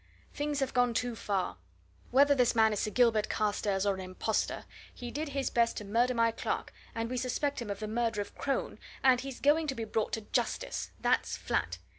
Things 0.33 0.61
have 0.61 0.73
gone 0.73 0.95
too 0.95 1.15
far. 1.15 1.57
Whether 2.09 2.33
this 2.33 2.55
man's 2.55 2.79
Sir 2.79 2.89
Gilbert 2.89 3.29
Carstairs 3.29 3.85
or 3.85 3.93
an 3.93 4.01
impostor, 4.01 4.65
he 4.91 5.11
did 5.11 5.29
his 5.29 5.51
best 5.51 5.77
to 5.77 5.85
murder 5.85 6.15
my 6.15 6.31
clerk, 6.31 6.73
and 6.95 7.07
we 7.07 7.17
suspect 7.17 7.61
him 7.61 7.69
of 7.69 7.79
the 7.79 7.87
murder 7.87 8.19
of 8.19 8.33
Crone, 8.35 8.79
and 9.03 9.21
he's 9.21 9.39
going 9.39 9.67
to 9.67 9.75
be 9.75 9.83
brought 9.83 10.11
to 10.13 10.21
justice 10.21 10.89
that's 11.03 11.37
flat! 11.37 11.77